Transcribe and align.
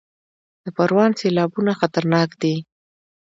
د 0.63 0.65
پروان 0.75 1.11
سیلابونه 1.19 1.71
خطرناک 1.79 2.29
دي 2.41 2.55